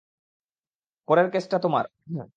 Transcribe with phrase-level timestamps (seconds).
[1.07, 1.85] পরের কেসটা তোমার।